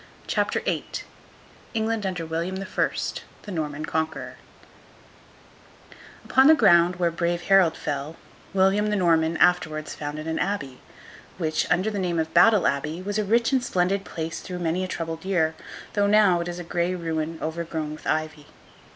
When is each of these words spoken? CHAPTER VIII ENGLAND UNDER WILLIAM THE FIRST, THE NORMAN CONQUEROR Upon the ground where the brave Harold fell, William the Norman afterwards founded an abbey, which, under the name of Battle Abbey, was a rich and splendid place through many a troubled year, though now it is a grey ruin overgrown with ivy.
CHAPTER 0.25 0.61
VIII 0.61 1.03
ENGLAND 1.75 2.07
UNDER 2.07 2.25
WILLIAM 2.25 2.55
THE 2.55 2.65
FIRST, 2.65 3.21
THE 3.43 3.51
NORMAN 3.51 3.85
CONQUEROR 3.85 4.35
Upon 6.25 6.47
the 6.47 6.55
ground 6.55 6.95
where 6.95 7.11
the 7.11 7.15
brave 7.15 7.43
Harold 7.43 7.77
fell, 7.77 8.15
William 8.51 8.87
the 8.87 8.95
Norman 8.95 9.37
afterwards 9.37 9.93
founded 9.93 10.25
an 10.25 10.39
abbey, 10.39 10.79
which, 11.37 11.69
under 11.69 11.91
the 11.91 11.99
name 11.99 12.17
of 12.17 12.33
Battle 12.33 12.65
Abbey, 12.65 12.99
was 13.03 13.19
a 13.19 13.23
rich 13.23 13.51
and 13.51 13.63
splendid 13.63 14.03
place 14.03 14.39
through 14.39 14.57
many 14.57 14.83
a 14.83 14.87
troubled 14.87 15.23
year, 15.23 15.53
though 15.93 16.07
now 16.07 16.39
it 16.41 16.47
is 16.47 16.57
a 16.57 16.63
grey 16.63 16.95
ruin 16.95 17.37
overgrown 17.39 17.93
with 17.93 18.07
ivy. 18.07 18.47